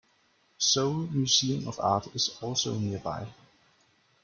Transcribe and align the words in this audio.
Seoul 0.57 1.09
Museum 1.11 1.67
of 1.67 1.79
Art 1.79 2.07
is 2.15 2.29
also 2.41 2.73
nearby. 2.73 3.27